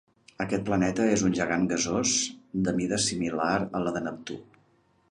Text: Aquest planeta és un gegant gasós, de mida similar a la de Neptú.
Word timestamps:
Aquest 0.45 0.63
planeta 0.69 1.05
és 1.17 1.25
un 1.27 1.35
gegant 1.41 1.67
gasós, 1.73 2.15
de 2.69 2.75
mida 2.81 3.01
similar 3.07 3.55
a 3.63 3.85
la 3.87 3.97
de 4.01 4.07
Neptú. 4.09 4.43